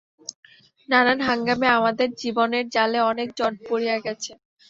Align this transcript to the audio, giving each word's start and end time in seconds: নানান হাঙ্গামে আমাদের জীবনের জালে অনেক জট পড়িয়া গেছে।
নানান 0.89 1.19
হাঙ্গামে 1.27 1.67
আমাদের 1.77 2.09
জীবনের 2.21 2.65
জালে 2.75 2.99
অনেক 3.11 3.27
জট 3.37 3.55
পড়িয়া 3.67 3.97
গেছে। 4.05 4.31